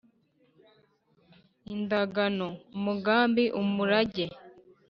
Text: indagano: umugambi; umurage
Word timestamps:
indagano: 1.73 2.47
umugambi; 2.77 3.43
umurage 3.61 4.25